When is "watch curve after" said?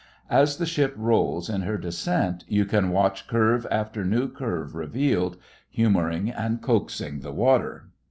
2.89-4.03